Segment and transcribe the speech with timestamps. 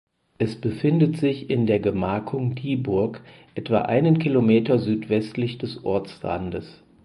[0.39, 3.21] Es befindet sich in der Gemarkung Dieburg
[3.53, 6.81] etwa einen Kilometer südwestlich des Ortsrandes.